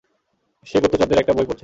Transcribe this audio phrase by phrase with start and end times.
[0.67, 1.59] সে গুপ্তচরদের একটা বই পড়ছে।